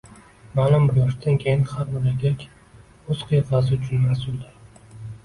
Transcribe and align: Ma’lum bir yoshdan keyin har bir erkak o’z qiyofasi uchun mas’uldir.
Ma’lum 0.59 0.85
bir 0.91 0.95
yoshdan 1.01 1.35
keyin 1.43 1.61
har 1.71 1.91
bir 1.91 2.07
erkak 2.13 2.47
o’z 3.13 3.21
qiyofasi 3.33 3.79
uchun 3.79 4.01
mas’uldir. 4.07 4.89